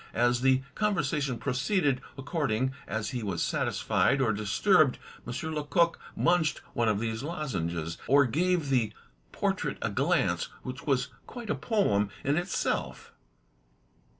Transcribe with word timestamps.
As 0.15 0.41
the 0.41 0.63
conversation 0.73 1.37
proceeded, 1.37 2.01
according 2.17 2.71
as 2.87 3.11
he 3.11 3.21
was 3.21 3.43
satisfied 3.43 4.19
or 4.19 4.33
disturbed, 4.33 4.97
M. 5.27 5.53
Lecoq 5.53 5.99
mimched 6.17 6.57
one 6.73 6.89
of 6.89 6.99
these 6.99 7.21
lozenges 7.21 7.99
or 8.07 8.25
gave 8.25 8.69
the 8.69 8.93
portrait 9.31 9.77
a 9.79 9.91
glance 9.91 10.45
which 10.63 10.87
was 10.87 11.09
quite 11.27 11.51
a 11.51 11.55
poem 11.55 12.09
in 12.23 12.35
itself. 12.35 13.13